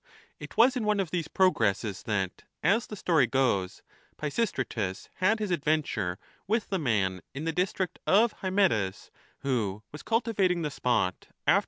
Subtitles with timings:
[0.39, 3.83] It was in one of these progresses that, as the story goes,
[4.17, 9.11] Pisistratus had his adventure with the man in the district of Hymettus,
[9.41, 11.59] who was cultivating the spot after i See ch.